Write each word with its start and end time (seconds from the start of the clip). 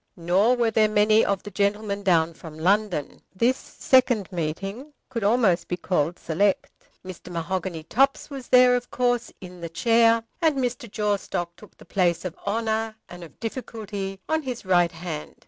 Nor 0.17 0.55
were 0.55 0.71
there 0.71 0.89
many 0.89 1.23
of 1.23 1.43
the 1.43 1.51
gentlemen 1.51 2.01
down 2.01 2.33
from 2.33 2.57
London. 2.57 3.21
This 3.35 3.55
second 3.57 4.31
meeting 4.31 4.93
might 5.13 5.23
almost 5.23 5.65
have 5.65 5.67
been 5.67 5.77
called 5.77 6.17
select. 6.17 6.71
Mr. 7.05 7.31
Mahogany 7.31 7.83
Topps 7.83 8.27
was 8.27 8.47
there 8.47 8.75
of 8.75 8.89
course, 8.89 9.31
in 9.41 9.61
the 9.61 9.69
chair, 9.69 10.23
and 10.41 10.55
Mr. 10.57 10.89
Jawstock 10.91 11.55
took 11.55 11.77
the 11.77 11.85
place 11.85 12.25
of 12.25 12.35
honour 12.47 12.95
and 13.09 13.23
of 13.23 13.39
difficulty 13.39 14.19
on 14.27 14.41
his 14.41 14.65
right 14.65 14.91
hand. 14.91 15.35